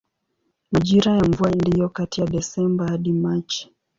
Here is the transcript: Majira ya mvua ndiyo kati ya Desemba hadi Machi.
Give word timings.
Majira 0.71 1.11
ya 1.17 1.23
mvua 1.23 1.51
ndiyo 1.51 1.89
kati 1.89 2.21
ya 2.21 2.27
Desemba 2.27 2.87
hadi 2.87 3.13
Machi. 3.13 3.71